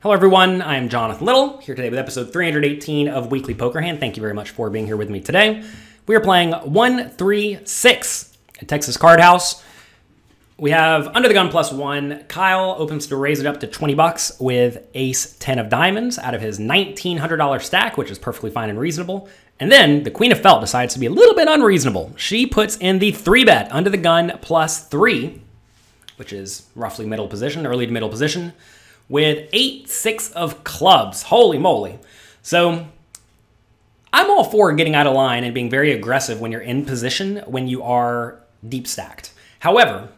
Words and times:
Hello, 0.00 0.14
everyone. 0.14 0.62
I 0.62 0.76
am 0.76 0.88
Jonathan 0.88 1.26
Little, 1.26 1.58
here 1.58 1.74
today 1.74 1.90
with 1.90 1.98
episode 1.98 2.32
318 2.32 3.08
of 3.08 3.32
Weekly 3.32 3.52
Poker 3.52 3.80
Hand. 3.80 3.98
Thank 3.98 4.16
you 4.16 4.20
very 4.20 4.32
much 4.32 4.50
for 4.50 4.70
being 4.70 4.86
here 4.86 4.96
with 4.96 5.10
me 5.10 5.18
today. 5.18 5.64
We 6.06 6.14
are 6.14 6.20
playing 6.20 6.52
136 6.52 8.38
at 8.60 8.68
Texas 8.68 8.96
Card 8.96 9.18
House. 9.18 9.60
We 10.56 10.70
have 10.70 11.08
under 11.08 11.26
the 11.26 11.34
gun 11.34 11.48
plus 11.48 11.72
one. 11.72 12.22
Kyle 12.28 12.76
opens 12.78 13.08
to 13.08 13.16
raise 13.16 13.40
it 13.40 13.46
up 13.46 13.58
to 13.58 13.66
20 13.66 13.94
bucks 13.94 14.38
with 14.38 14.86
ace 14.94 15.36
10 15.40 15.58
of 15.58 15.68
diamonds 15.68 16.16
out 16.16 16.32
of 16.32 16.42
his 16.42 16.60
$1,900 16.60 17.60
stack, 17.60 17.96
which 17.96 18.12
is 18.12 18.20
perfectly 18.20 18.52
fine 18.52 18.70
and 18.70 18.78
reasonable. 18.78 19.28
And 19.58 19.72
then 19.72 20.04
the 20.04 20.12
Queen 20.12 20.30
of 20.30 20.40
Felt 20.40 20.60
decides 20.60 20.94
to 20.94 21.00
be 21.00 21.06
a 21.06 21.10
little 21.10 21.34
bit 21.34 21.48
unreasonable. 21.48 22.12
She 22.16 22.46
puts 22.46 22.76
in 22.76 23.00
the 23.00 23.10
three 23.10 23.44
bet 23.44 23.72
under 23.72 23.90
the 23.90 23.96
gun 23.96 24.38
plus 24.42 24.86
three, 24.86 25.42
which 26.14 26.32
is 26.32 26.68
roughly 26.76 27.04
middle 27.04 27.26
position, 27.26 27.66
early 27.66 27.84
to 27.86 27.92
middle 27.92 28.08
position 28.08 28.52
with 29.08 29.48
eight 29.52 29.88
six 29.88 30.30
of 30.32 30.64
clubs. 30.64 31.22
Holy 31.24 31.58
moly! 31.58 31.98
So 32.42 32.86
I'm 34.12 34.30
all 34.30 34.44
for 34.44 34.72
getting 34.72 34.94
out 34.94 35.06
of 35.06 35.14
line 35.14 35.44
and 35.44 35.54
being 35.54 35.70
very 35.70 35.92
aggressive 35.92 36.40
when 36.40 36.52
you're 36.52 36.60
in 36.60 36.84
position 36.84 37.42
when 37.46 37.68
you 37.68 37.82
are 37.82 38.40
deep 38.66 38.86
stacked. 38.86 39.32
However, 39.60 40.08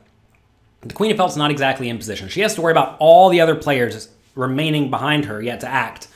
the 0.83 0.95
Queen 0.95 1.11
of 1.11 1.17
Felt's 1.17 1.37
not 1.37 1.51
exactly 1.51 1.89
in 1.89 1.99
position. 1.99 2.29
She 2.29 2.41
has 2.41 2.55
to 2.55 2.63
worry 2.63 2.73
about 2.73 2.97
all 3.01 3.29
the 3.29 3.41
other 3.41 3.55
players 3.55 4.09
remaining 4.35 4.91
behind 4.91 5.27
her 5.27 5.43
yet 5.43 5.61
to 5.61 5.69
act. 5.69 6.09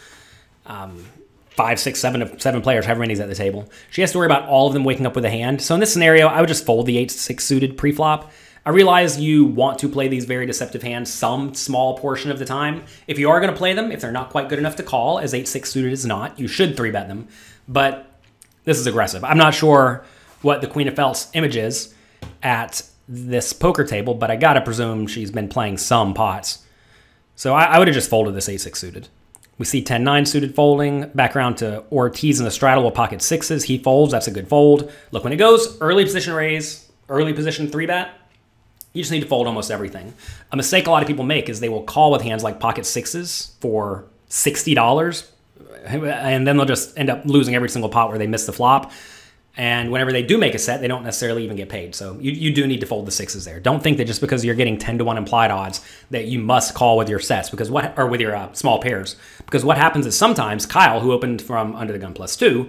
Um, 0.66 1.04
five, 1.50 1.78
six, 1.78 2.00
seven 2.00 2.22
of 2.22 2.40
seven 2.40 2.62
players, 2.62 2.84
however 2.84 3.00
many's 3.00 3.20
at 3.20 3.28
the 3.28 3.34
table. 3.34 3.70
She 3.90 4.00
has 4.00 4.12
to 4.12 4.18
worry 4.18 4.26
about 4.26 4.48
all 4.48 4.66
of 4.66 4.72
them 4.72 4.84
waking 4.84 5.06
up 5.06 5.14
with 5.14 5.24
a 5.24 5.30
hand. 5.30 5.60
So 5.62 5.74
in 5.74 5.80
this 5.80 5.92
scenario, 5.92 6.26
I 6.26 6.40
would 6.40 6.48
just 6.48 6.64
fold 6.64 6.86
the 6.86 6.98
eight 6.98 7.10
six 7.10 7.44
suited 7.44 7.76
pre-flop 7.76 8.32
I 8.66 8.70
realize 8.70 9.20
you 9.20 9.44
want 9.44 9.78
to 9.80 9.88
play 9.88 10.08
these 10.08 10.24
very 10.24 10.46
deceptive 10.46 10.82
hands 10.82 11.12
some 11.12 11.54
small 11.54 11.98
portion 11.98 12.30
of 12.30 12.38
the 12.38 12.46
time. 12.46 12.84
If 13.06 13.18
you 13.18 13.28
are 13.28 13.40
going 13.40 13.52
to 13.52 13.58
play 13.58 13.74
them, 13.74 13.92
if 13.92 14.00
they're 14.00 14.10
not 14.10 14.30
quite 14.30 14.48
good 14.48 14.58
enough 14.58 14.76
to 14.76 14.82
call, 14.82 15.18
as 15.18 15.34
8 15.34 15.46
6 15.46 15.70
suited 15.70 15.92
is 15.92 16.06
not, 16.06 16.38
you 16.38 16.48
should 16.48 16.76
3 16.76 16.90
bet 16.90 17.08
them. 17.08 17.28
But 17.68 18.10
this 18.64 18.78
is 18.78 18.86
aggressive. 18.86 19.22
I'm 19.22 19.36
not 19.36 19.54
sure 19.54 20.04
what 20.40 20.60
the 20.60 20.66
Queen 20.66 20.88
of 20.88 20.96
Felt's 20.96 21.28
image 21.34 21.56
is 21.56 21.94
at 22.42 22.82
this 23.06 23.52
poker 23.52 23.84
table, 23.84 24.14
but 24.14 24.30
I 24.30 24.36
gotta 24.36 24.62
presume 24.62 25.06
she's 25.06 25.30
been 25.30 25.48
playing 25.48 25.76
some 25.76 26.14
pots. 26.14 26.64
So 27.36 27.54
I, 27.54 27.64
I 27.64 27.78
would 27.78 27.88
have 27.88 27.94
just 27.94 28.08
folded 28.08 28.34
this 28.34 28.48
8 28.48 28.58
6 28.58 28.78
suited. 28.78 29.08
We 29.58 29.66
see 29.66 29.82
10 29.82 30.02
9 30.02 30.26
suited 30.26 30.54
folding. 30.54 31.08
Back 31.14 31.36
around 31.36 31.56
to 31.56 31.84
Ortiz 31.92 32.38
in 32.38 32.44
the 32.44 32.50
straddle 32.50 32.84
with 32.84 32.94
pocket 32.94 33.22
sixes. 33.22 33.64
He 33.64 33.78
folds. 33.78 34.12
That's 34.12 34.26
a 34.26 34.32
good 34.32 34.48
fold. 34.48 34.90
Look, 35.10 35.22
when 35.22 35.32
it 35.32 35.36
goes 35.36 35.78
early 35.80 36.04
position 36.04 36.32
raise, 36.32 36.90
early 37.08 37.32
position 37.32 37.68
3 37.68 37.86
bet, 37.86 38.10
you 38.94 39.02
just 39.02 39.12
need 39.12 39.20
to 39.20 39.26
fold 39.26 39.46
almost 39.46 39.70
everything. 39.70 40.14
A 40.52 40.56
mistake 40.56 40.86
a 40.86 40.90
lot 40.90 41.02
of 41.02 41.08
people 41.08 41.24
make 41.24 41.48
is 41.48 41.60
they 41.60 41.68
will 41.68 41.82
call 41.82 42.10
with 42.12 42.22
hands 42.22 42.42
like 42.42 42.60
pocket 42.60 42.86
sixes 42.86 43.54
for 43.60 44.06
$60, 44.30 45.26
and 45.84 46.46
then 46.46 46.56
they'll 46.56 46.64
just 46.64 46.96
end 46.96 47.10
up 47.10 47.26
losing 47.26 47.54
every 47.54 47.68
single 47.68 47.90
pot 47.90 48.08
where 48.08 48.18
they 48.18 48.28
miss 48.28 48.46
the 48.46 48.52
flop. 48.52 48.92
And 49.56 49.92
whenever 49.92 50.10
they 50.10 50.22
do 50.22 50.36
make 50.36 50.54
a 50.54 50.58
set, 50.58 50.80
they 50.80 50.88
don't 50.88 51.04
necessarily 51.04 51.44
even 51.44 51.56
get 51.56 51.68
paid. 51.68 51.94
So 51.94 52.18
you, 52.20 52.32
you 52.32 52.52
do 52.52 52.66
need 52.66 52.80
to 52.80 52.86
fold 52.86 53.06
the 53.06 53.12
sixes 53.12 53.44
there. 53.44 53.60
Don't 53.60 53.82
think 53.82 53.98
that 53.98 54.06
just 54.06 54.20
because 54.20 54.44
you're 54.44 54.56
getting 54.56 54.78
10 54.78 54.98
to 54.98 55.04
1 55.04 55.16
implied 55.16 55.52
odds 55.52 55.80
that 56.10 56.26
you 56.26 56.40
must 56.40 56.74
call 56.74 56.96
with 56.96 57.08
your 57.08 57.20
sets 57.20 57.50
because 57.50 57.70
what 57.70 57.96
or 57.96 58.08
with 58.08 58.20
your 58.20 58.34
uh, 58.34 58.52
small 58.52 58.80
pairs. 58.80 59.14
Because 59.44 59.64
what 59.64 59.76
happens 59.76 60.06
is 60.06 60.16
sometimes 60.18 60.66
Kyle, 60.66 61.00
who 61.00 61.12
opened 61.12 61.40
from 61.40 61.76
under 61.76 61.92
the 61.92 62.00
gun 62.00 62.14
plus 62.14 62.36
two, 62.36 62.68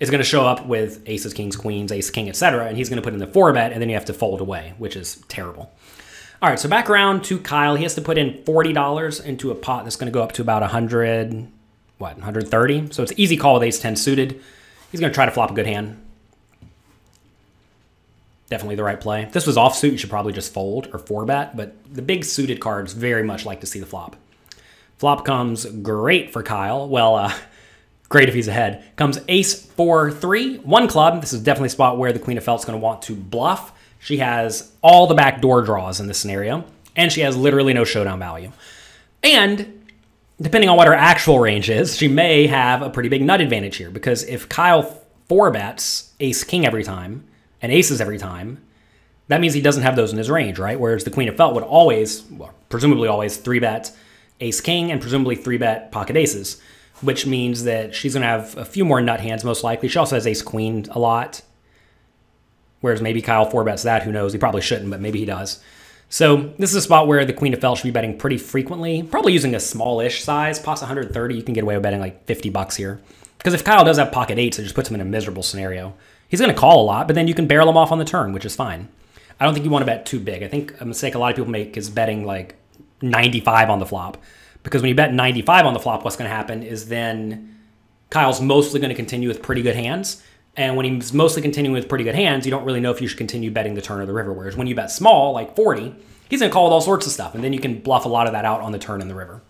is 0.00 0.10
going 0.10 0.20
to 0.20 0.28
show 0.28 0.46
up 0.46 0.66
with 0.66 1.02
aces, 1.06 1.32
kings, 1.32 1.56
queens, 1.56 1.92
ace, 1.92 2.10
king, 2.10 2.28
etc., 2.28 2.66
and 2.66 2.76
he's 2.76 2.88
going 2.88 2.96
to 2.96 3.02
put 3.02 3.12
in 3.12 3.18
the 3.18 3.26
four 3.26 3.52
bet, 3.52 3.72
and 3.72 3.80
then 3.80 3.88
you 3.88 3.94
have 3.94 4.04
to 4.06 4.12
fold 4.12 4.40
away, 4.40 4.74
which 4.78 4.96
is 4.96 5.22
terrible. 5.28 5.72
All 6.40 6.48
right, 6.48 6.58
so 6.58 6.68
back 6.68 6.90
around 6.90 7.22
to 7.24 7.38
Kyle. 7.38 7.76
He 7.76 7.84
has 7.84 7.94
to 7.94 8.00
put 8.00 8.18
in 8.18 8.42
forty 8.44 8.72
dollars 8.72 9.20
into 9.20 9.52
a 9.52 9.54
pot 9.54 9.84
that's 9.84 9.94
going 9.94 10.10
to 10.10 10.12
go 10.12 10.22
up 10.22 10.32
to 10.32 10.42
about 10.42 10.62
hundred, 10.64 11.46
what, 11.98 12.14
one 12.14 12.22
hundred 12.22 12.48
thirty. 12.48 12.88
So 12.90 13.04
it's 13.04 13.12
easy 13.16 13.36
call 13.36 13.54
with 13.54 13.62
ace 13.62 13.78
ten 13.78 13.94
suited. 13.94 14.40
He's 14.90 15.00
going 15.00 15.12
to 15.12 15.14
try 15.14 15.24
to 15.24 15.30
flop 15.30 15.52
a 15.52 15.54
good 15.54 15.66
hand. 15.66 16.04
Definitely 18.50 18.74
the 18.74 18.82
right 18.82 19.00
play. 19.00 19.22
If 19.22 19.32
this 19.32 19.46
was 19.46 19.56
offsuit, 19.56 19.92
you 19.92 19.98
should 19.98 20.10
probably 20.10 20.32
just 20.32 20.52
fold 20.52 20.88
or 20.92 20.98
four 20.98 21.24
bet, 21.24 21.56
but 21.56 21.74
the 21.94 22.02
big 22.02 22.24
suited 22.24 22.60
cards 22.60 22.92
very 22.92 23.22
much 23.22 23.46
like 23.46 23.60
to 23.60 23.66
see 23.66 23.78
the 23.78 23.86
flop. 23.86 24.16
Flop 24.98 25.24
comes 25.24 25.64
great 25.64 26.32
for 26.32 26.42
Kyle. 26.42 26.88
Well, 26.88 27.14
uh, 27.14 27.32
Great 28.12 28.28
if 28.28 28.34
he's 28.34 28.46
ahead. 28.46 28.84
Comes 28.96 29.18
ace, 29.26 29.54
four, 29.54 30.10
three, 30.10 30.58
one 30.58 30.86
club. 30.86 31.22
This 31.22 31.32
is 31.32 31.40
definitely 31.40 31.68
a 31.68 31.70
spot 31.70 31.96
where 31.96 32.12
the 32.12 32.18
Queen 32.18 32.36
of 32.36 32.44
Felt's 32.44 32.62
going 32.62 32.78
to 32.78 32.84
want 32.84 33.00
to 33.04 33.16
bluff. 33.16 33.72
She 34.00 34.18
has 34.18 34.70
all 34.82 35.06
the 35.06 35.14
back 35.14 35.40
door 35.40 35.62
draws 35.62 35.98
in 35.98 36.08
this 36.08 36.18
scenario, 36.18 36.66
and 36.94 37.10
she 37.10 37.22
has 37.22 37.38
literally 37.38 37.72
no 37.72 37.84
showdown 37.84 38.18
value. 38.18 38.52
And 39.22 39.86
depending 40.38 40.68
on 40.68 40.76
what 40.76 40.88
her 40.88 40.94
actual 40.94 41.38
range 41.38 41.70
is, 41.70 41.96
she 41.96 42.06
may 42.06 42.46
have 42.48 42.82
a 42.82 42.90
pretty 42.90 43.08
big 43.08 43.22
nut 43.22 43.40
advantage 43.40 43.76
here 43.76 43.90
because 43.90 44.24
if 44.24 44.46
Kyle 44.46 44.82
four 45.26 45.50
bets 45.50 46.12
ace 46.20 46.44
king 46.44 46.66
every 46.66 46.84
time 46.84 47.24
and 47.62 47.72
aces 47.72 47.98
every 47.98 48.18
time, 48.18 48.62
that 49.28 49.40
means 49.40 49.54
he 49.54 49.62
doesn't 49.62 49.84
have 49.84 49.96
those 49.96 50.12
in 50.12 50.18
his 50.18 50.28
range, 50.28 50.58
right? 50.58 50.78
Whereas 50.78 51.04
the 51.04 51.10
Queen 51.10 51.30
of 51.30 51.36
Felt 51.38 51.54
would 51.54 51.64
always, 51.64 52.24
well, 52.24 52.52
presumably 52.68 53.08
always 53.08 53.38
three 53.38 53.58
bet 53.58 53.90
ace 54.38 54.60
king 54.60 54.92
and 54.92 55.00
presumably 55.00 55.34
three 55.34 55.56
bet 55.56 55.90
pocket 55.90 56.18
aces 56.18 56.60
which 57.02 57.26
means 57.26 57.64
that 57.64 57.94
she's 57.94 58.14
going 58.14 58.22
to 58.22 58.28
have 58.28 58.56
a 58.56 58.64
few 58.64 58.84
more 58.84 59.00
nut 59.00 59.20
hands 59.20 59.44
most 59.44 59.62
likely. 59.62 59.88
She 59.88 59.98
also 59.98 60.16
has 60.16 60.26
ace 60.26 60.42
queen 60.42 60.86
a 60.90 60.98
lot, 60.98 61.42
whereas 62.80 63.02
maybe 63.02 63.20
Kyle 63.20 63.44
four 63.48 63.64
bets 63.64 63.82
that. 63.82 64.02
Who 64.04 64.12
knows? 64.12 64.32
He 64.32 64.38
probably 64.38 64.62
shouldn't, 64.62 64.90
but 64.90 65.00
maybe 65.00 65.18
he 65.18 65.24
does. 65.24 65.62
So 66.08 66.52
this 66.58 66.70
is 66.70 66.76
a 66.76 66.82
spot 66.82 67.06
where 67.06 67.24
the 67.24 67.32
queen 67.32 67.54
of 67.54 67.60
felt 67.60 67.78
should 67.78 67.84
be 67.84 67.90
betting 67.90 68.18
pretty 68.18 68.36
frequently, 68.36 69.02
probably 69.02 69.32
using 69.32 69.54
a 69.54 69.60
smallish 69.60 70.22
size, 70.22 70.58
pos 70.58 70.82
130. 70.82 71.34
You 71.34 71.42
can 71.42 71.54
get 71.54 71.64
away 71.64 71.74
with 71.74 71.82
betting 71.82 72.00
like 72.00 72.26
50 72.26 72.50
bucks 72.50 72.76
here. 72.76 73.00
Because 73.38 73.54
if 73.54 73.64
Kyle 73.64 73.84
does 73.84 73.96
have 73.96 74.12
pocket 74.12 74.38
eights, 74.38 74.58
it 74.58 74.62
just 74.62 74.74
puts 74.74 74.88
him 74.88 74.94
in 74.94 75.00
a 75.00 75.06
miserable 75.06 75.42
scenario. 75.42 75.94
He's 76.28 76.38
going 76.38 76.52
to 76.52 76.58
call 76.58 76.82
a 76.82 76.84
lot, 76.84 77.08
but 77.08 77.14
then 77.14 77.28
you 77.28 77.34
can 77.34 77.46
barrel 77.46 77.68
him 77.68 77.76
off 77.76 77.90
on 77.90 77.98
the 77.98 78.04
turn, 78.04 78.32
which 78.32 78.44
is 78.44 78.54
fine. 78.54 78.88
I 79.40 79.44
don't 79.44 79.54
think 79.54 79.64
you 79.64 79.70
want 79.70 79.82
to 79.82 79.86
bet 79.86 80.06
too 80.06 80.20
big. 80.20 80.42
I 80.42 80.48
think 80.48 80.80
a 80.80 80.84
mistake 80.84 81.14
a 81.14 81.18
lot 81.18 81.30
of 81.30 81.36
people 81.36 81.50
make 81.50 81.76
is 81.76 81.90
betting 81.90 82.24
like 82.24 82.56
95 83.00 83.70
on 83.70 83.80
the 83.80 83.86
flop. 83.86 84.18
Because 84.62 84.82
when 84.82 84.88
you 84.88 84.94
bet 84.94 85.12
95 85.12 85.66
on 85.66 85.74
the 85.74 85.80
flop, 85.80 86.04
what's 86.04 86.16
going 86.16 86.28
to 86.28 86.34
happen 86.34 86.62
is 86.62 86.88
then 86.88 87.58
Kyle's 88.10 88.40
mostly 88.40 88.80
going 88.80 88.90
to 88.90 88.94
continue 88.94 89.28
with 89.28 89.42
pretty 89.42 89.62
good 89.62 89.74
hands. 89.74 90.22
And 90.56 90.76
when 90.76 90.84
he's 90.84 91.12
mostly 91.12 91.42
continuing 91.42 91.74
with 91.74 91.88
pretty 91.88 92.04
good 92.04 92.14
hands, 92.14 92.44
you 92.44 92.50
don't 92.50 92.64
really 92.64 92.80
know 92.80 92.90
if 92.90 93.00
you 93.00 93.08
should 93.08 93.18
continue 93.18 93.50
betting 93.50 93.74
the 93.74 93.82
turn 93.82 94.00
or 94.00 94.06
the 94.06 94.12
river. 94.12 94.32
Whereas 94.32 94.56
when 94.56 94.66
you 94.66 94.74
bet 94.74 94.90
small, 94.90 95.32
like 95.32 95.56
40, 95.56 95.94
he's 96.28 96.40
going 96.40 96.50
to 96.50 96.52
call 96.52 96.64
with 96.64 96.72
all 96.72 96.80
sorts 96.80 97.06
of 97.06 97.12
stuff. 97.12 97.34
And 97.34 97.42
then 97.42 97.52
you 97.52 97.58
can 97.58 97.80
bluff 97.80 98.04
a 98.04 98.08
lot 98.08 98.26
of 98.26 98.34
that 98.34 98.44
out 98.44 98.60
on 98.60 98.72
the 98.72 98.78
turn 98.78 99.00
and 99.00 99.10
the 99.10 99.14
river. 99.14 99.40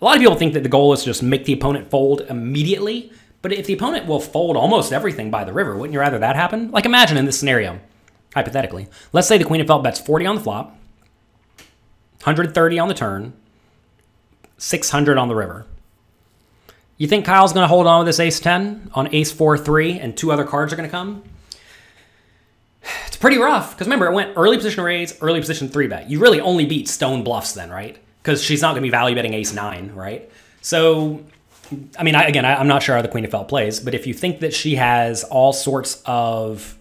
A 0.00 0.04
lot 0.04 0.14
of 0.14 0.20
people 0.20 0.36
think 0.36 0.54
that 0.54 0.62
the 0.62 0.68
goal 0.68 0.92
is 0.92 1.00
to 1.00 1.06
just 1.06 1.22
make 1.22 1.44
the 1.44 1.52
opponent 1.52 1.90
fold 1.90 2.20
immediately. 2.22 3.12
But 3.42 3.52
if 3.52 3.66
the 3.66 3.72
opponent 3.72 4.06
will 4.06 4.20
fold 4.20 4.56
almost 4.56 4.92
everything 4.92 5.30
by 5.30 5.44
the 5.44 5.52
river, 5.52 5.76
wouldn't 5.76 5.92
you 5.92 6.00
rather 6.00 6.18
that 6.20 6.36
happen? 6.36 6.70
Like 6.70 6.84
imagine 6.84 7.16
in 7.16 7.24
this 7.24 7.38
scenario, 7.38 7.80
hypothetically. 8.34 8.88
Let's 9.12 9.26
say 9.26 9.38
the 9.38 9.44
Queen 9.44 9.60
of 9.60 9.66
Felt 9.66 9.82
bets 9.82 10.00
40 10.00 10.26
on 10.26 10.34
the 10.36 10.40
flop, 10.40 10.76
130 12.22 12.78
on 12.78 12.88
the 12.88 12.94
turn, 12.94 13.32
600 14.58 15.16
on 15.16 15.28
the 15.28 15.34
river. 15.34 15.66
You 16.98 17.06
think 17.06 17.24
Kyle's 17.24 17.52
going 17.52 17.64
to 17.64 17.68
hold 17.68 17.86
on 17.86 18.00
with 18.00 18.08
this 18.08 18.20
ace 18.20 18.40
10 18.40 18.90
on 18.92 19.14
ace 19.14 19.32
4 19.32 19.56
3 19.56 20.00
and 20.00 20.16
two 20.16 20.32
other 20.32 20.44
cards 20.44 20.72
are 20.72 20.76
going 20.76 20.88
to 20.88 20.92
come? 20.92 21.22
It's 23.06 23.16
pretty 23.16 23.38
rough 23.38 23.72
because 23.72 23.86
remember, 23.86 24.06
it 24.06 24.12
went 24.12 24.36
early 24.36 24.56
position 24.56 24.84
raise, 24.84 25.20
early 25.20 25.40
position 25.40 25.68
3 25.68 25.88
bet. 25.88 26.10
You 26.10 26.20
really 26.20 26.40
only 26.40 26.66
beat 26.66 26.88
stone 26.88 27.24
bluffs 27.24 27.52
then, 27.52 27.70
right? 27.70 27.98
Because 28.22 28.42
she's 28.42 28.62
not 28.62 28.72
going 28.72 28.82
to 28.82 28.86
be 28.86 28.90
value 28.90 29.16
betting 29.16 29.34
ace 29.34 29.52
9, 29.52 29.92
right? 29.94 30.30
So, 30.60 31.24
I 31.98 32.04
mean, 32.04 32.14
I, 32.14 32.24
again, 32.24 32.44
I, 32.44 32.54
I'm 32.56 32.68
not 32.68 32.82
sure 32.82 32.94
how 32.94 33.02
the 33.02 33.08
Queen 33.08 33.24
of 33.24 33.30
Felt 33.30 33.48
plays, 33.48 33.80
but 33.80 33.94
if 33.94 34.06
you 34.06 34.14
think 34.14 34.40
that 34.40 34.54
she 34.54 34.76
has 34.76 35.24
all 35.24 35.52
sorts 35.52 36.00
of 36.06 36.77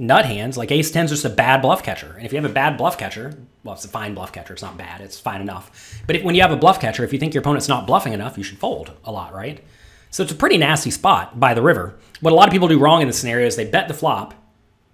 nut 0.00 0.24
hands, 0.24 0.56
like 0.56 0.72
ace 0.72 0.90
10 0.90 1.04
is 1.04 1.10
just 1.10 1.24
a 1.24 1.30
bad 1.30 1.60
bluff 1.60 1.82
catcher. 1.82 2.14
And 2.16 2.24
if 2.24 2.32
you 2.32 2.40
have 2.40 2.50
a 2.50 2.52
bad 2.52 2.78
bluff 2.78 2.96
catcher, 2.96 3.38
well, 3.62 3.74
it's 3.74 3.84
a 3.84 3.88
fine 3.88 4.14
bluff 4.14 4.32
catcher. 4.32 4.54
It's 4.54 4.62
not 4.62 4.78
bad. 4.78 5.02
It's 5.02 5.20
fine 5.20 5.42
enough. 5.42 6.02
But 6.06 6.16
if, 6.16 6.24
when 6.24 6.34
you 6.34 6.40
have 6.40 6.50
a 6.50 6.56
bluff 6.56 6.80
catcher, 6.80 7.04
if 7.04 7.12
you 7.12 7.18
think 7.18 7.34
your 7.34 7.42
opponent's 7.42 7.68
not 7.68 7.86
bluffing 7.86 8.14
enough, 8.14 8.38
you 8.38 8.42
should 8.42 8.58
fold 8.58 8.92
a 9.04 9.12
lot, 9.12 9.34
right? 9.34 9.62
So 10.10 10.22
it's 10.22 10.32
a 10.32 10.36
pretty 10.36 10.56
nasty 10.56 10.90
spot 10.90 11.38
by 11.38 11.52
the 11.52 11.62
river. 11.62 11.98
What 12.20 12.32
a 12.32 12.34
lot 12.34 12.48
of 12.48 12.52
people 12.52 12.66
do 12.66 12.78
wrong 12.78 13.02
in 13.02 13.06
this 13.06 13.20
scenario 13.20 13.46
is 13.46 13.56
they 13.56 13.70
bet 13.70 13.88
the 13.88 13.94
flop 13.94 14.34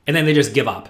and 0.07 0.15
then 0.15 0.27
they 0.27 0.35
just 0.35 0.53
give 0.53 0.69
up. 0.69 0.89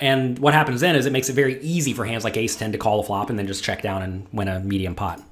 And 0.00 0.38
what 0.38 0.54
happens 0.54 0.80
then 0.80 0.96
is 0.96 1.06
it 1.06 1.12
makes 1.12 1.28
it 1.28 1.34
very 1.34 1.60
easy 1.60 1.92
for 1.92 2.04
hands 2.04 2.24
like 2.24 2.36
ace 2.36 2.56
10 2.56 2.72
to 2.72 2.78
call 2.78 2.96
the 2.96 3.06
flop 3.06 3.30
and 3.30 3.38
then 3.38 3.46
just 3.46 3.62
check 3.62 3.82
down 3.82 4.02
and 4.02 4.26
win 4.32 4.48
a 4.48 4.58
medium 4.58 4.94
pot. 4.94 5.22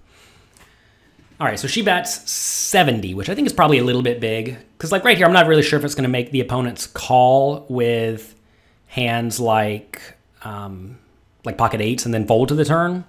All 1.42 1.48
right, 1.48 1.58
so 1.58 1.66
she 1.66 1.82
bets 1.82 2.30
70, 2.30 3.14
which 3.14 3.28
I 3.28 3.34
think 3.34 3.48
is 3.48 3.52
probably 3.52 3.78
a 3.78 3.82
little 3.82 4.02
bit 4.02 4.20
big. 4.20 4.56
Because, 4.78 4.92
like, 4.92 5.02
right 5.02 5.16
here, 5.16 5.26
I'm 5.26 5.32
not 5.32 5.48
really 5.48 5.64
sure 5.64 5.76
if 5.76 5.84
it's 5.84 5.96
going 5.96 6.04
to 6.04 6.08
make 6.08 6.30
the 6.30 6.38
opponent's 6.38 6.86
call 6.86 7.66
with 7.68 8.36
hands 8.86 9.40
like 9.40 10.00
um, 10.44 11.00
like 11.44 11.58
pocket 11.58 11.80
eights 11.80 12.04
and 12.04 12.14
then 12.14 12.28
fold 12.28 12.46
to 12.50 12.54
the 12.54 12.64
turn, 12.64 13.04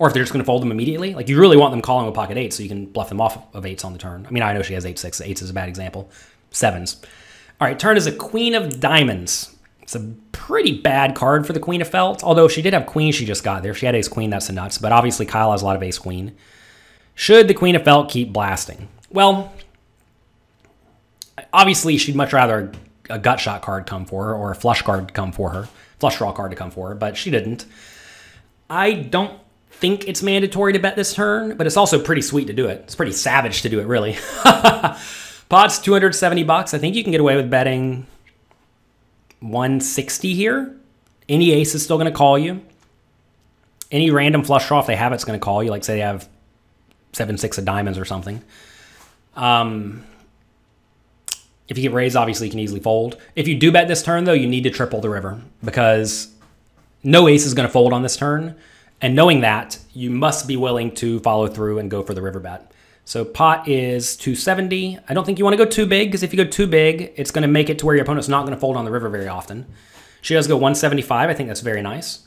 or 0.00 0.08
if 0.08 0.14
they're 0.14 0.24
just 0.24 0.32
going 0.32 0.42
to 0.42 0.46
fold 0.46 0.62
them 0.62 0.72
immediately. 0.72 1.14
Like, 1.14 1.28
you 1.28 1.38
really 1.38 1.56
want 1.56 1.70
them 1.70 1.80
calling 1.80 2.06
with 2.06 2.14
pocket 2.16 2.36
eights 2.36 2.56
so 2.56 2.64
you 2.64 2.68
can 2.68 2.86
bluff 2.86 3.08
them 3.08 3.20
off 3.20 3.54
of 3.54 3.64
eights 3.64 3.84
on 3.84 3.92
the 3.92 4.00
turn. 4.00 4.26
I 4.26 4.32
mean, 4.32 4.42
I 4.42 4.52
know 4.52 4.62
she 4.62 4.74
has 4.74 4.84
eight 4.84 4.98
six. 4.98 5.20
Eights 5.20 5.40
is 5.40 5.50
a 5.50 5.54
bad 5.54 5.68
example. 5.68 6.10
Sevens. 6.50 7.00
All 7.60 7.68
right, 7.68 7.78
turn 7.78 7.96
is 7.96 8.08
a 8.08 8.12
queen 8.12 8.56
of 8.56 8.80
diamonds. 8.80 9.54
It's 9.82 9.94
a 9.94 10.12
pretty 10.32 10.80
bad 10.80 11.14
card 11.14 11.46
for 11.46 11.52
the 11.52 11.60
queen 11.60 11.80
of 11.80 11.86
felt. 11.86 12.24
Although 12.24 12.48
she 12.48 12.62
did 12.62 12.72
have 12.72 12.86
queen, 12.86 13.12
she 13.12 13.24
just 13.24 13.44
got 13.44 13.62
there. 13.62 13.70
If 13.70 13.78
she 13.78 13.86
had 13.86 13.94
ace 13.94 14.08
queen, 14.08 14.30
that's 14.30 14.48
a 14.48 14.52
nuts. 14.52 14.76
But 14.76 14.90
obviously, 14.90 15.24
Kyle 15.24 15.52
has 15.52 15.62
a 15.62 15.64
lot 15.64 15.76
of 15.76 15.84
ace 15.84 16.00
queen. 16.00 16.34
Should 17.16 17.48
the 17.48 17.54
Queen 17.54 17.74
of 17.74 17.82
Felt 17.82 18.10
keep 18.10 18.32
blasting? 18.32 18.88
Well, 19.10 19.52
obviously 21.52 21.96
she'd 21.96 22.14
much 22.14 22.32
rather 22.32 22.70
a 23.08 23.18
gut 23.18 23.40
shot 23.40 23.62
card 23.62 23.86
come 23.86 24.04
for 24.04 24.26
her 24.26 24.34
or 24.34 24.50
a 24.50 24.54
flush 24.54 24.82
card 24.82 25.14
come 25.14 25.32
for 25.32 25.50
her, 25.50 25.68
flush 25.98 26.18
draw 26.18 26.30
card 26.30 26.50
to 26.50 26.56
come 26.56 26.70
for 26.70 26.90
her, 26.90 26.94
but 26.94 27.16
she 27.16 27.30
didn't. 27.30 27.64
I 28.68 28.92
don't 28.92 29.40
think 29.70 30.06
it's 30.06 30.22
mandatory 30.22 30.74
to 30.74 30.78
bet 30.78 30.94
this 30.94 31.14
turn, 31.14 31.56
but 31.56 31.66
it's 31.66 31.78
also 31.78 31.98
pretty 31.98 32.20
sweet 32.20 32.48
to 32.48 32.52
do 32.52 32.66
it. 32.66 32.82
It's 32.84 32.94
pretty 32.94 33.12
savage 33.12 33.62
to 33.62 33.70
do 33.70 33.80
it, 33.80 33.86
really. 33.86 34.16
Pot's 35.48 35.78
270 35.78 36.42
bucks. 36.44 36.74
I 36.74 36.78
think 36.78 36.96
you 36.96 37.02
can 37.02 37.12
get 37.12 37.20
away 37.20 37.36
with 37.36 37.48
betting 37.48 38.06
160 39.40 40.34
here. 40.34 40.76
Any 41.30 41.52
ace 41.52 41.74
is 41.74 41.82
still 41.82 41.96
going 41.96 42.10
to 42.10 42.16
call 42.16 42.38
you. 42.38 42.60
Any 43.90 44.10
random 44.10 44.42
flush 44.42 44.68
draw, 44.68 44.80
if 44.80 44.86
they 44.86 44.96
have 44.96 45.12
it's 45.12 45.24
going 45.24 45.38
to 45.38 45.42
call 45.42 45.62
you. 45.62 45.70
Like, 45.70 45.84
say 45.84 45.94
they 45.94 46.00
have 46.00 46.28
7 47.16 47.38
6 47.38 47.58
of 47.58 47.64
diamonds 47.64 47.98
or 47.98 48.04
something. 48.04 48.42
Um, 49.34 50.04
if 51.68 51.76
you 51.76 51.82
get 51.82 51.92
raised, 51.92 52.14
obviously 52.14 52.46
you 52.46 52.50
can 52.50 52.60
easily 52.60 52.80
fold. 52.80 53.18
If 53.34 53.48
you 53.48 53.56
do 53.56 53.72
bet 53.72 53.88
this 53.88 54.02
turn, 54.02 54.24
though, 54.24 54.32
you 54.32 54.46
need 54.46 54.62
to 54.64 54.70
triple 54.70 55.00
the 55.00 55.10
river 55.10 55.40
because 55.64 56.32
no 57.02 57.26
ace 57.26 57.44
is 57.44 57.54
going 57.54 57.66
to 57.66 57.72
fold 57.72 57.92
on 57.92 58.02
this 58.02 58.16
turn. 58.16 58.54
And 59.00 59.14
knowing 59.14 59.40
that, 59.40 59.78
you 59.92 60.10
must 60.10 60.46
be 60.46 60.56
willing 60.56 60.94
to 60.96 61.18
follow 61.20 61.48
through 61.48 61.78
and 61.78 61.90
go 61.90 62.02
for 62.02 62.14
the 62.14 62.22
river 62.22 62.38
bet. 62.38 62.72
So 63.04 63.24
pot 63.24 63.68
is 63.68 64.16
270. 64.16 64.98
I 65.08 65.14
don't 65.14 65.24
think 65.24 65.38
you 65.38 65.44
want 65.44 65.56
to 65.56 65.64
go 65.64 65.68
too 65.68 65.86
big 65.86 66.08
because 66.08 66.22
if 66.22 66.32
you 66.32 66.42
go 66.42 66.48
too 66.48 66.66
big, 66.66 67.12
it's 67.16 67.30
going 67.30 67.42
to 67.42 67.48
make 67.48 67.68
it 67.68 67.78
to 67.80 67.86
where 67.86 67.94
your 67.94 68.04
opponent's 68.04 68.28
not 68.28 68.42
going 68.42 68.54
to 68.54 68.60
fold 68.60 68.76
on 68.76 68.84
the 68.84 68.90
river 68.90 69.08
very 69.08 69.28
often. 69.28 69.66
She 70.22 70.34
does 70.34 70.48
go 70.48 70.56
175. 70.56 71.30
I 71.30 71.34
think 71.34 71.48
that's 71.48 71.60
very 71.60 71.82
nice. 71.82 72.26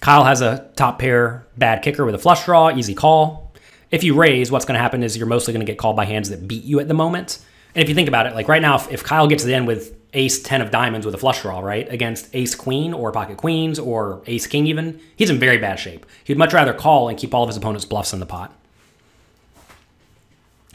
Kyle 0.00 0.24
has 0.24 0.40
a 0.40 0.70
top 0.76 0.98
pair 0.98 1.46
bad 1.56 1.82
kicker 1.82 2.04
with 2.04 2.14
a 2.14 2.18
flush 2.18 2.44
draw, 2.44 2.70
easy 2.70 2.94
call. 2.94 3.47
If 3.90 4.04
you 4.04 4.14
raise, 4.14 4.50
what's 4.50 4.64
going 4.64 4.74
to 4.74 4.82
happen 4.82 5.02
is 5.02 5.16
you're 5.16 5.26
mostly 5.26 5.52
going 5.52 5.64
to 5.64 5.70
get 5.70 5.78
called 5.78 5.96
by 5.96 6.04
hands 6.04 6.28
that 6.30 6.46
beat 6.46 6.64
you 6.64 6.80
at 6.80 6.88
the 6.88 6.94
moment. 6.94 7.38
And 7.74 7.82
if 7.82 7.88
you 7.88 7.94
think 7.94 8.08
about 8.08 8.26
it, 8.26 8.34
like 8.34 8.48
right 8.48 8.62
now, 8.62 8.76
if, 8.76 8.90
if 8.90 9.04
Kyle 9.04 9.26
gets 9.26 9.42
to 9.42 9.46
the 9.46 9.54
end 9.54 9.66
with 9.66 9.94
ace 10.14 10.42
10 10.42 10.60
of 10.60 10.70
diamonds 10.70 11.06
with 11.06 11.14
a 11.14 11.18
flush 11.18 11.42
draw, 11.42 11.60
right, 11.60 11.90
against 11.92 12.34
ace 12.34 12.54
queen 12.54 12.92
or 12.92 13.12
pocket 13.12 13.36
queens 13.36 13.78
or 13.78 14.22
ace 14.26 14.46
king 14.46 14.66
even, 14.66 15.00
he's 15.16 15.30
in 15.30 15.38
very 15.38 15.58
bad 15.58 15.78
shape. 15.78 16.06
He'd 16.24 16.38
much 16.38 16.52
rather 16.52 16.74
call 16.74 17.08
and 17.08 17.18
keep 17.18 17.34
all 17.34 17.42
of 17.42 17.48
his 17.48 17.56
opponent's 17.56 17.84
bluffs 17.84 18.12
in 18.12 18.20
the 18.20 18.26
pot. 18.26 18.54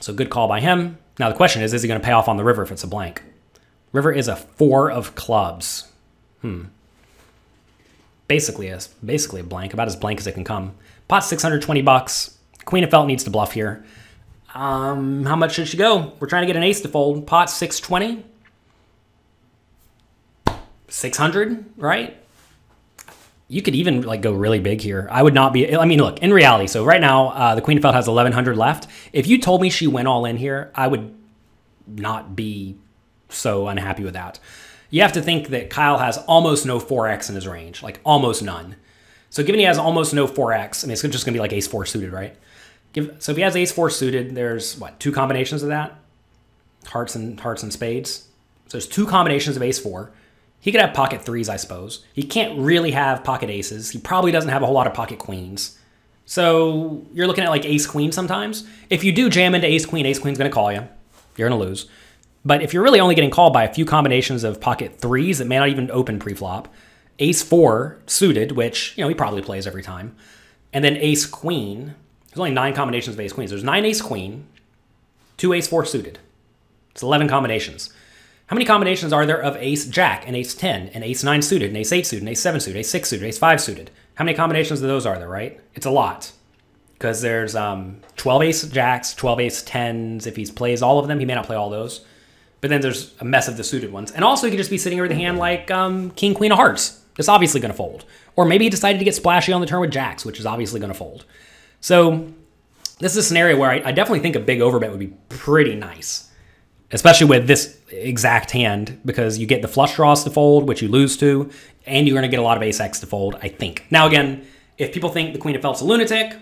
So 0.02 0.14
good 0.14 0.30
call 0.30 0.48
by 0.48 0.60
him. 0.60 0.98
Now 1.20 1.30
the 1.30 1.36
question 1.36 1.62
is, 1.62 1.74
is 1.74 1.82
he 1.82 1.88
going 1.88 2.00
to 2.00 2.06
pay 2.06 2.12
off 2.12 2.28
on 2.28 2.38
the 2.38 2.44
river 2.44 2.64
if 2.64 2.72
it's 2.72 2.84
a 2.84 2.88
blank? 2.88 3.24
River 3.92 4.12
is 4.12 4.28
a 4.28 4.36
four 4.36 4.92
of 4.92 5.16
clubs. 5.16 5.92
Hmm. 6.42 6.66
Basically 8.28 8.70
a, 8.70 8.80
basically 9.06 9.42
a 9.42 9.44
blank, 9.44 9.74
about 9.74 9.88
as 9.88 9.96
blank 9.96 10.20
as 10.20 10.28
it 10.28 10.34
can 10.34 10.44
come. 10.44 10.76
Pot 11.08 11.24
620 11.24 11.82
bucks. 11.84 12.33
Queen 12.66 12.84
of 12.84 12.92
Felt 12.92 13.08
needs 13.08 13.24
to 13.26 13.30
bluff 13.30 13.54
here. 13.54 13.86
Um, 14.54 15.26
how 15.26 15.36
much 15.36 15.54
should 15.54 15.68
she 15.68 15.78
go? 15.78 16.14
We're 16.20 16.28
trying 16.28 16.44
to 16.44 16.48
get 16.48 16.56
an 16.56 16.64
ace 16.64 16.82
to 16.82 16.88
fold. 16.88 17.26
Pot 17.26 17.50
620. 17.50 18.26
600, 20.88 21.66
right? 21.76 22.18
You 23.48 23.62
could 23.62 23.76
even 23.76 24.04
like 24.04 24.22
go 24.22 24.32
really 24.32 24.60
big 24.60 24.80
here. 24.80 25.08
I 25.12 25.24
would 25.24 25.34
not 25.34 25.54
be. 25.54 25.76
I 25.76 25.86
mean, 25.86 26.00
look 26.00 26.20
in 26.20 26.32
reality. 26.32 26.68
So 26.68 26.86
right 26.86 27.02
now, 27.02 27.30
uh, 27.30 27.56
the 27.56 27.62
Queen 27.62 27.78
of 27.78 27.82
Felt 27.82 27.96
has 27.96 28.08
1100 28.08 28.56
left. 28.56 28.88
If 29.12 29.28
you 29.28 29.40
told 29.40 29.62
me 29.62 29.70
she 29.70 29.88
went 29.88 30.08
all 30.08 30.26
in 30.26 30.38
here, 30.38 30.72
I 30.76 30.88
would 30.88 31.14
not 31.88 32.36
be 32.36 32.78
so 33.30 33.68
unhappy 33.68 34.04
with 34.04 34.14
that. 34.14 34.40
You 34.90 35.02
have 35.02 35.14
to 35.14 35.22
think 35.22 35.48
that 35.48 35.72
Kyle 35.72 35.98
has 35.98 36.18
almost 36.20 36.66
no 36.66 36.80
4x 36.80 37.30
in 37.30 37.36
his 37.36 37.48
range, 37.48 37.82
like 37.82 38.00
almost 38.04 38.44
none. 38.44 38.76
So 39.32 39.44
given 39.44 39.58
he 39.58 39.66
has 39.66 39.80
almost 39.80 40.14
no 40.14 40.28
4x, 40.28 40.84
I 40.84 40.88
mean, 40.88 40.94
it's 40.94 41.02
just 41.02 41.26
going 41.26 41.34
to 41.34 41.38
be 41.38 41.40
like 41.40 41.54
ace 41.54 41.68
4 41.68 41.88
suited, 41.88 42.14
right? 42.14 42.36
Give, 42.94 43.16
so 43.20 43.32
if 43.32 43.38
he 43.38 43.44
has 43.44 43.56
ace 43.56 43.72
4 43.72 43.90
suited, 43.90 44.36
there's 44.36 44.78
what, 44.78 45.00
two 45.00 45.12
combinations 45.12 45.64
of 45.64 45.70
that? 45.70 46.00
Hearts 46.86 47.16
and 47.16 47.40
hearts 47.40 47.64
and 47.64 47.74
spades. 47.74 48.28
So 48.68 48.78
there's 48.78 48.88
two 48.88 49.06
combinations 49.06 49.56
of 49.56 49.64
ace 49.64 49.80
4. 49.80 50.12
He 50.60 50.72
could 50.72 50.80
have 50.80 50.94
pocket 50.94 51.24
threes, 51.24 51.50
I 51.50 51.58
suppose. 51.58 52.06
He 52.14 52.24
can't 52.24 52.58
really 52.58 52.92
have 52.92 53.24
pocket 53.24 53.50
aces. 53.50 53.90
He 53.90 54.00
probably 54.00 54.32
doesn't 54.32 54.50
have 54.50 54.62
a 54.62 54.66
whole 54.66 54.76
lot 54.76 54.88
of 54.88 54.94
pocket 54.94 55.20
queens. 55.20 55.78
So 56.26 57.06
you're 57.14 57.28
looking 57.28 57.44
at 57.44 57.50
like 57.50 57.66
ace 57.66 57.86
queen 57.86 58.12
sometimes. 58.12 58.66
If 58.90 59.04
you 59.04 59.12
do 59.12 59.30
jam 59.30 59.56
into 59.56 59.68
ace 59.68 59.86
queen, 59.86 60.06
ace 60.06 60.20
queen's 60.20 60.38
going 60.38 60.50
to 60.50 60.54
call 60.54 60.72
you. 60.72 60.88
You're 61.36 61.50
going 61.50 61.60
to 61.60 61.66
lose. 61.66 61.90
But 62.46 62.62
if 62.62 62.74
you're 62.74 62.84
really 62.84 63.00
only 63.00 63.16
getting 63.16 63.30
called 63.30 63.54
by 63.54 63.64
a 63.64 63.74
few 63.74 63.86
combinations 63.86 64.44
of 64.44 64.62
pocket 64.62 65.00
threes 65.00 65.40
that 65.40 65.48
may 65.48 65.58
not 65.58 65.70
even 65.70 65.90
open 65.92 66.20
preflop, 66.20 66.68
ace 67.20 67.42
four 67.42 68.00
suited, 68.06 68.54
which 68.54 68.98
you 68.98 69.04
know 69.04 69.08
he 69.08 69.16
probably 69.16 69.42
plays 69.42 69.66
every 69.66 69.84
time, 69.84 70.16
and 70.72 70.84
then 70.84 70.98
ace 70.98 71.26
queen. 71.26 71.96
There's 72.34 72.40
only 72.40 72.52
nine 72.52 72.74
combinations 72.74 73.16
of 73.16 73.20
ace 73.20 73.32
queens. 73.32 73.52
There's 73.52 73.64
nine 73.64 73.86
ace 73.86 74.02
queen, 74.02 74.48
two 75.38 75.54
ace 75.54 75.68
four 75.68 75.86
suited. 75.86 76.18
It's 76.90 77.04
11 77.04 77.28
combinations. 77.28 77.94
How 78.48 78.56
many 78.56 78.66
combinations 78.66 79.14
are 79.14 79.28
there 79.28 79.40
of 79.40 79.56
ace 79.58 79.86
jack 79.86 80.24
and 80.26 80.36
ace 80.36 80.56
10 80.56 80.90
and 80.90 81.04
ace 81.04 81.24
9 81.24 81.44
suited 81.44 81.68
and 81.68 81.78
ace 81.78 81.92
8 81.92 82.08
suited 82.08 82.24
and 82.24 82.30
ace 82.30 82.42
7 82.42 82.60
suited, 82.60 82.80
ace 82.80 82.90
6 82.90 83.08
suited, 83.08 83.28
ace 83.28 83.38
5 83.38 83.62
suited? 83.62 83.92
How 84.16 84.26
many 84.26 84.36
combinations 84.36 84.82
of 84.82 84.88
those 84.88 85.06
are 85.06 85.20
there, 85.20 85.30
right? 85.30 85.60
It's 85.76 85.86
a 85.86 85.92
lot. 85.92 86.32
Because 86.94 87.22
there's 87.22 87.56
um, 87.56 88.02
12 88.18 88.42
ace 88.42 88.64
jacks, 88.64 89.14
12 89.14 89.40
ace 89.40 89.64
10s. 89.64 90.26
If 90.26 90.36
he 90.36 90.48
plays 90.48 90.82
all 90.82 90.98
of 90.98 91.08
them, 91.08 91.20
he 91.20 91.26
may 91.26 91.36
not 91.36 91.46
play 91.46 91.56
all 91.56 91.70
those. 91.70 92.04
But 92.62 92.72
then 92.72 92.82
there's 92.82 93.14
a 93.20 93.26
mess 93.26 93.48
of 93.48 93.58
the 93.58 93.64
suited 93.64 93.92
ones. 93.92 94.12
And 94.12 94.26
also, 94.26 94.48
he 94.48 94.52
could 94.52 94.58
just 94.58 94.72
be 94.72 94.80
sitting 94.80 95.00
over 95.00 95.08
the 95.08 95.14
hand 95.14 95.38
like 95.38 95.70
um, 95.70 96.10
king, 96.12 96.34
queen 96.34 96.52
of 96.52 96.58
hearts. 96.58 97.00
It's 97.20 97.30
obviously 97.30 97.62
going 97.62 97.72
to 97.72 97.78
fold. 97.78 98.06
Or 98.36 98.46
maybe 98.46 98.66
he 98.66 98.70
decided 98.72 98.98
to 98.98 99.06
get 99.06 99.14
splashy 99.14 99.54
on 99.54 99.62
the 99.62 99.68
turn 99.68 99.82
with 99.82 99.92
jacks, 99.92 100.26
which 100.26 100.40
is 100.40 100.48
obviously 100.48 100.80
going 100.80 100.92
to 100.92 100.98
fold. 100.98 101.26
So 101.84 102.34
this 103.00 103.12
is 103.12 103.18
a 103.18 103.24
scenario 103.24 103.58
where 103.58 103.70
I, 103.70 103.82
I 103.86 103.92
definitely 103.92 104.22
think 104.22 104.36
a 104.36 104.40
big 104.40 104.60
overbet 104.60 104.90
would 104.90 105.00
be 105.00 105.14
pretty 105.30 105.76
nice 105.76 106.32
especially 106.94 107.26
with 107.26 107.48
this 107.48 107.78
exact 107.90 108.52
hand 108.52 109.00
because 109.04 109.40
you 109.40 109.48
get 109.48 109.62
the 109.62 109.68
flush 109.68 109.96
draws 109.96 110.24
to 110.24 110.30
fold, 110.30 110.68
which 110.68 110.82
you 110.82 110.88
lose 110.88 111.18
to, 111.18 111.50
and 111.86 112.08
you're 112.08 112.14
going 112.14 112.22
to 112.22 112.30
get 112.30 112.40
a 112.40 112.44
lot 112.44 112.56
of 112.56 112.64
ace 112.64 112.80
x 112.80 113.00
to 113.02 113.08
fold, 113.08 113.36
I 113.42 113.50
think. 113.50 113.86
Now, 113.90 114.08
again, 114.08 114.46
if 114.78 114.94
people 114.94 115.10
think 115.10 115.34
the 115.34 115.40
Queen 115.40 115.56
of 115.56 115.62
Felt's 115.62 115.82
a 115.82 115.86
lunatic, 115.86 116.38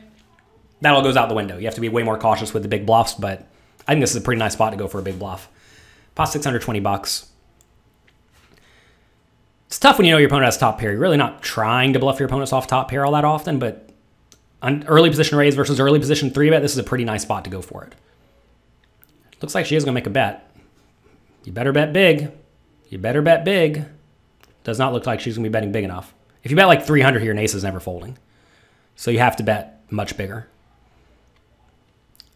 that 0.81 0.93
all 0.93 1.01
goes 1.01 1.15
out 1.15 1.29
the 1.29 1.35
window. 1.35 1.57
You 1.57 1.65
have 1.65 1.75
to 1.75 1.81
be 1.81 1.89
way 1.89 2.03
more 2.03 2.19
cautious 2.19 2.53
with 2.53 2.63
the 2.63 2.69
big 2.69 2.85
bluffs, 2.85 3.13
but 3.13 3.47
I 3.87 3.93
think 3.93 4.01
this 4.01 4.11
is 4.11 4.17
a 4.17 4.21
pretty 4.21 4.39
nice 4.39 4.53
spot 4.53 4.71
to 4.73 4.77
go 4.77 4.87
for 4.87 4.99
a 4.99 5.03
big 5.03 5.17
bluff. 5.17 5.49
Pot 6.15 6.25
620 6.25 6.79
bucks. 6.81 7.31
It's 9.67 9.79
tough 9.79 9.97
when 9.97 10.05
you 10.05 10.11
know 10.11 10.17
your 10.17 10.27
opponent 10.27 10.45
has 10.45 10.57
top 10.57 10.79
pair. 10.79 10.91
You're 10.91 10.99
really 10.99 11.15
not 11.15 11.41
trying 11.41 11.93
to 11.93 11.99
bluff 11.99 12.19
your 12.19 12.27
opponents 12.27 12.51
off 12.51 12.67
top 12.67 12.89
pair 12.89 13.05
all 13.05 13.13
that 13.13 13.23
often, 13.23 13.57
but 13.57 13.89
on 14.61 14.83
early 14.87 15.09
position 15.09 15.37
raise 15.37 15.55
versus 15.55 15.79
early 15.79 15.99
position 15.99 16.31
three 16.31 16.49
bet, 16.49 16.61
this 16.61 16.71
is 16.71 16.77
a 16.77 16.83
pretty 16.83 17.03
nice 17.03 17.23
spot 17.23 17.43
to 17.45 17.49
go 17.49 17.61
for 17.61 17.83
it. 17.83 17.95
Looks 19.41 19.55
like 19.55 19.65
she 19.65 19.75
is 19.75 19.83
going 19.83 19.93
to 19.93 19.99
make 19.99 20.07
a 20.07 20.11
bet. 20.11 20.51
You 21.43 21.51
better 21.51 21.71
bet 21.71 21.93
big. 21.93 22.31
You 22.89 22.97
better 22.99 23.21
bet 23.21 23.43
big. 23.43 23.85
Does 24.63 24.77
not 24.77 24.93
look 24.93 25.07
like 25.07 25.19
she's 25.19 25.35
going 25.35 25.43
to 25.43 25.49
be 25.49 25.51
betting 25.51 25.71
big 25.71 25.83
enough. 25.83 26.13
If 26.43 26.51
you 26.51 26.57
bet 26.57 26.67
like 26.67 26.85
300 26.85 27.21
here, 27.21 27.31
an 27.31 27.39
ace 27.39 27.55
is 27.55 27.63
never 27.63 27.79
folding. 27.79 28.17
So 28.95 29.09
you 29.09 29.19
have 29.19 29.35
to 29.37 29.43
bet 29.43 29.81
much 29.89 30.15
bigger. 30.15 30.47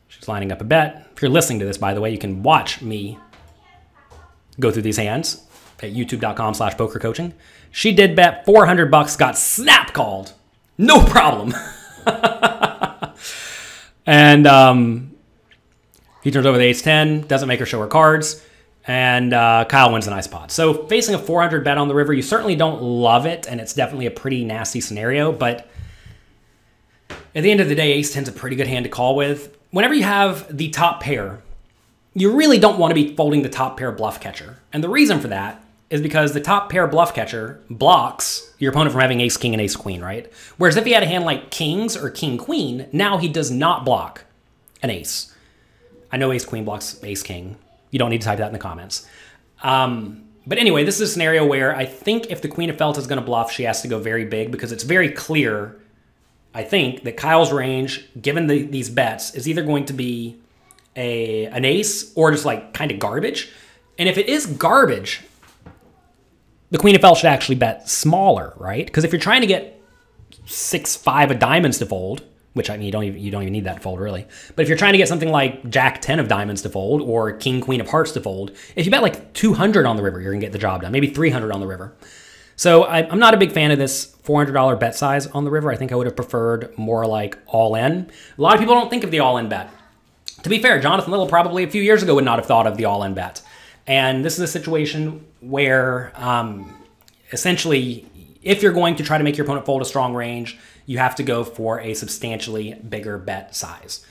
She's 0.07 0.27
lining 0.27 0.51
up 0.51 0.61
a 0.61 0.63
bet. 0.63 1.09
If 1.15 1.21
you're 1.21 1.29
listening 1.29 1.59
to 1.59 1.65
this, 1.65 1.77
by 1.77 1.93
the 1.93 2.01
way, 2.01 2.09
you 2.09 2.17
can 2.17 2.41
watch 2.41 2.81
me 2.81 3.19
go 4.59 4.71
through 4.71 4.83
these 4.83 4.97
hands 4.97 5.43
at 5.83 5.93
youtube.com 5.93 6.53
slash 6.53 6.75
poker 6.77 6.99
coaching. 6.99 7.33
She 7.69 7.93
did 7.93 8.15
bet 8.15 8.45
400 8.45 8.89
bucks, 8.89 9.15
got 9.15 9.37
snap 9.37 9.93
called. 9.93 10.33
No 10.77 11.03
problem. 11.05 11.53
and 14.05 14.45
um, 14.47 15.15
he 16.23 16.31
turns 16.31 16.45
over 16.45 16.57
the 16.57 16.65
ace 16.65 16.81
10, 16.81 17.27
doesn't 17.27 17.47
make 17.47 17.59
her 17.59 17.65
show 17.65 17.79
her 17.79 17.87
cards, 17.87 18.43
and 18.87 19.33
uh, 19.33 19.65
Kyle 19.67 19.91
wins 19.91 20.07
a 20.07 20.11
nice 20.11 20.27
pot. 20.27 20.51
So 20.51 20.85
facing 20.87 21.15
a 21.15 21.19
400 21.19 21.63
bet 21.63 21.77
on 21.77 21.87
the 21.87 21.95
river, 21.95 22.13
you 22.13 22.21
certainly 22.21 22.55
don't 22.55 22.81
love 22.81 23.25
it, 23.25 23.47
and 23.49 23.59
it's 23.59 23.73
definitely 23.73 24.05
a 24.05 24.11
pretty 24.11 24.45
nasty 24.45 24.81
scenario, 24.81 25.31
but 25.31 25.67
at 27.35 27.43
the 27.43 27.51
end 27.51 27.59
of 27.59 27.67
the 27.67 27.75
day, 27.75 27.93
ace 27.93 28.15
10's 28.15 28.29
a 28.29 28.31
pretty 28.31 28.55
good 28.55 28.67
hand 28.67 28.85
to 28.85 28.89
call 28.89 29.15
with. 29.15 29.57
Whenever 29.71 29.93
you 29.93 30.03
have 30.03 30.55
the 30.55 30.69
top 30.69 31.01
pair, 31.01 31.41
you 32.13 32.31
really 32.35 32.59
don't 32.59 32.79
want 32.79 32.91
to 32.91 32.95
be 32.95 33.13
folding 33.15 33.41
the 33.41 33.49
top 33.49 33.77
pair 33.77 33.91
bluff 33.91 34.21
catcher. 34.21 34.59
And 34.71 34.81
the 34.83 34.89
reason 34.89 35.19
for 35.19 35.27
that 35.27 35.61
is 35.89 36.01
because 36.01 36.33
the 36.33 36.41
top 36.41 36.69
pair 36.69 36.87
bluff 36.87 37.13
catcher 37.13 37.61
blocks 37.69 38.53
your 38.57 38.71
opponent 38.71 38.91
from 38.91 39.01
having 39.01 39.21
ace 39.21 39.37
king 39.37 39.53
and 39.53 39.61
ace 39.61 39.75
queen, 39.75 40.01
right? 40.01 40.31
Whereas 40.57 40.77
if 40.77 40.85
he 40.85 40.91
had 40.91 41.03
a 41.03 41.07
hand 41.07 41.25
like 41.25 41.51
kings 41.51 41.95
or 41.95 42.09
king 42.09 42.37
queen, 42.37 42.87
now 42.91 43.17
he 43.17 43.27
does 43.27 43.51
not 43.51 43.85
block 43.85 44.23
an 44.81 44.89
ace. 44.89 45.33
I 46.11 46.17
know 46.17 46.31
ace 46.31 46.45
queen 46.45 46.65
blocks 46.65 46.99
ace 47.03 47.23
king. 47.23 47.57
You 47.91 47.99
don't 47.99 48.09
need 48.09 48.21
to 48.21 48.25
type 48.25 48.39
that 48.39 48.47
in 48.47 48.53
the 48.53 48.59
comments. 48.59 49.07
Um, 49.63 50.23
but 50.47 50.57
anyway, 50.57 50.83
this 50.83 50.95
is 50.95 51.09
a 51.09 51.11
scenario 51.11 51.45
where 51.45 51.75
I 51.75 51.85
think 51.85 52.29
if 52.29 52.41
the 52.41 52.47
queen 52.47 52.69
of 52.69 52.77
felt 52.77 52.97
is 52.97 53.07
going 53.07 53.19
to 53.19 53.25
bluff, 53.25 53.51
she 53.51 53.63
has 53.63 53.81
to 53.81 53.87
go 53.87 53.99
very 53.99 54.25
big 54.25 54.51
because 54.51 54.71
it's 54.71 54.83
very 54.83 55.09
clear, 55.11 55.79
I 56.53 56.63
think, 56.63 57.03
that 57.03 57.17
Kyle's 57.17 57.51
range, 57.51 58.07
given 58.19 58.47
the, 58.47 58.63
these 58.63 58.89
bets, 58.89 59.33
is 59.33 59.47
either 59.47 59.63
going 59.63 59.85
to 59.85 59.93
be 59.93 60.39
a 60.95 61.45
an 61.47 61.65
ace 61.65 62.13
or 62.15 62.31
just 62.31 62.45
like 62.45 62.73
kind 62.73 62.91
of 62.91 62.99
garbage. 62.99 63.51
And 63.97 64.07
if 64.07 64.17
it 64.17 64.27
is 64.27 64.45
garbage, 64.45 65.23
the 66.75 66.81
queen 66.81 66.93
of 66.93 66.99
felt 66.99 67.17
should 67.17 67.27
actually 67.27 67.55
bet 67.55 67.87
smaller, 67.87 68.51
right? 68.57 68.85
Because 68.85 69.05
if 69.05 69.13
you're 69.13 69.21
trying 69.21 69.39
to 69.39 69.47
get 69.47 69.81
six, 70.45 70.93
five 70.93 71.31
of 71.31 71.39
diamonds 71.39 71.77
to 71.77 71.85
fold, 71.85 72.21
which 72.51 72.69
I 72.69 72.75
mean 72.75 72.87
you 72.87 72.91
don't 72.91 73.05
even, 73.05 73.21
you 73.21 73.31
don't 73.31 73.43
even 73.43 73.53
need 73.53 73.63
that 73.63 73.75
to 73.75 73.79
fold 73.79 74.01
really. 74.01 74.27
But 74.57 74.63
if 74.63 74.67
you're 74.67 74.77
trying 74.77 74.91
to 74.91 74.97
get 74.97 75.07
something 75.07 75.29
like 75.29 75.69
Jack 75.69 76.01
10 76.01 76.19
of 76.19 76.27
diamonds 76.27 76.63
to 76.63 76.69
fold 76.69 77.01
or 77.01 77.31
King 77.31 77.61
Queen 77.61 77.79
of 77.79 77.87
hearts 77.87 78.11
to 78.11 78.19
fold, 78.19 78.51
if 78.75 78.83
you 78.83 78.91
bet 78.91 79.01
like 79.01 79.31
200 79.31 79.85
on 79.85 79.95
the 79.95 80.03
river, 80.03 80.19
you're 80.19 80.33
gonna 80.33 80.41
get 80.41 80.51
the 80.51 80.57
job 80.57 80.81
done. 80.81 80.91
Maybe 80.91 81.07
300 81.07 81.53
on 81.53 81.61
the 81.61 81.65
river. 81.65 81.95
So 82.57 82.83
I, 82.83 83.09
am 83.09 83.19
not 83.19 83.33
a 83.33 83.37
big 83.37 83.53
fan 83.53 83.71
of 83.71 83.77
this 83.77 84.13
$400 84.25 84.77
bet 84.77 84.95
size 84.95 85.27
on 85.27 85.45
the 85.45 85.51
river. 85.51 85.71
I 85.71 85.77
think 85.77 85.93
I 85.93 85.95
would 85.95 86.07
have 86.07 86.17
preferred 86.17 86.77
more 86.77 87.07
like 87.07 87.37
all 87.45 87.75
in. 87.75 88.11
A 88.37 88.41
lot 88.41 88.55
of 88.55 88.59
people 88.59 88.75
don't 88.75 88.89
think 88.89 89.05
of 89.05 89.11
the 89.11 89.19
all 89.19 89.37
in 89.37 89.47
bet. 89.47 89.69
To 90.43 90.49
be 90.49 90.61
fair, 90.61 90.81
Jonathan 90.81 91.11
Little 91.11 91.27
probably 91.27 91.63
a 91.63 91.69
few 91.69 91.81
years 91.81 92.03
ago 92.03 92.15
would 92.15 92.25
not 92.25 92.37
have 92.37 92.45
thought 92.45 92.67
of 92.67 92.75
the 92.75 92.83
all 92.83 93.01
in 93.03 93.13
bet. 93.13 93.41
And 93.87 94.25
this 94.25 94.33
is 94.33 94.39
a 94.39 94.47
situation 94.47 95.25
where 95.41 96.11
um, 96.15 96.73
essentially, 97.31 98.07
if 98.41 98.63
you're 98.63 98.73
going 98.73 98.95
to 98.95 99.03
try 99.03 99.17
to 99.17 99.23
make 99.23 99.37
your 99.37 99.45
opponent 99.45 99.65
fold 99.65 99.81
a 99.81 99.85
strong 99.85 100.13
range, 100.13 100.57
you 100.85 100.97
have 100.97 101.15
to 101.15 101.23
go 101.23 101.43
for 101.43 101.79
a 101.79 101.93
substantially 101.93 102.73
bigger 102.73 103.17
bet 103.17 103.55
size. 103.55 104.05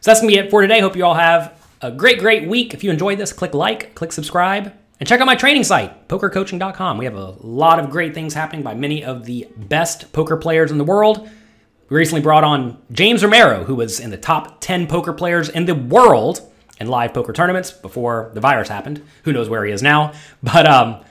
So 0.00 0.10
that's 0.10 0.20
going 0.20 0.32
to 0.32 0.40
be 0.40 0.46
it 0.46 0.50
for 0.50 0.62
today. 0.62 0.80
Hope 0.80 0.96
you 0.96 1.04
all 1.04 1.14
have 1.14 1.60
a 1.80 1.90
great, 1.90 2.18
great 2.18 2.48
week. 2.48 2.74
If 2.74 2.84
you 2.84 2.90
enjoyed 2.90 3.18
this, 3.18 3.32
click 3.32 3.54
like, 3.54 3.94
click 3.94 4.12
subscribe, 4.12 4.72
and 4.98 5.08
check 5.08 5.20
out 5.20 5.26
my 5.26 5.34
training 5.34 5.64
site, 5.64 6.08
pokercoaching.com. 6.08 6.98
We 6.98 7.04
have 7.06 7.16
a 7.16 7.30
lot 7.40 7.78
of 7.78 7.90
great 7.90 8.14
things 8.14 8.34
happening 8.34 8.62
by 8.62 8.74
many 8.74 9.02
of 9.02 9.24
the 9.24 9.48
best 9.56 10.12
poker 10.12 10.36
players 10.36 10.70
in 10.70 10.78
the 10.78 10.84
world. 10.84 11.28
We 11.88 11.96
recently 11.96 12.22
brought 12.22 12.44
on 12.44 12.80
James 12.92 13.24
Romero, 13.24 13.64
who 13.64 13.74
was 13.74 13.98
in 13.98 14.10
the 14.10 14.18
top 14.18 14.60
10 14.60 14.86
poker 14.86 15.12
players 15.12 15.48
in 15.48 15.64
the 15.64 15.74
world 15.74 16.49
in 16.80 16.88
live 16.88 17.14
poker 17.14 17.32
tournaments 17.32 17.70
before 17.70 18.30
the 18.34 18.40
virus 18.40 18.68
happened. 18.68 19.02
Who 19.24 19.32
knows 19.32 19.48
where 19.48 19.64
he 19.64 19.72
is 19.72 19.82
now? 19.82 20.12
But 20.42 20.66
um, 20.66 21.04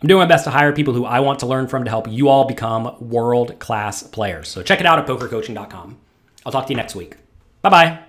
I'm 0.00 0.08
doing 0.08 0.20
my 0.20 0.26
best 0.26 0.44
to 0.44 0.50
hire 0.50 0.72
people 0.72 0.94
who 0.94 1.04
I 1.04 1.20
want 1.20 1.40
to 1.40 1.46
learn 1.46 1.66
from 1.66 1.84
to 1.84 1.90
help 1.90 2.06
you 2.08 2.28
all 2.28 2.44
become 2.44 2.96
world 3.00 3.58
class 3.58 4.02
players. 4.02 4.48
So 4.48 4.62
check 4.62 4.78
it 4.80 4.86
out 4.86 4.98
at 4.98 5.06
pokercoaching.com. 5.06 5.98
I'll 6.44 6.52
talk 6.52 6.66
to 6.66 6.72
you 6.72 6.76
next 6.76 6.94
week. 6.94 7.16
Bye 7.62 7.70
bye. 7.70 8.05